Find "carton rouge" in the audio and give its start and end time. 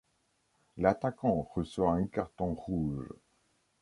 2.07-3.07